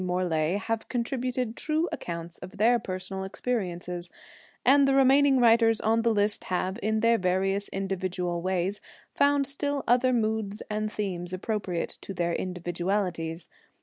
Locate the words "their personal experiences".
2.57-4.09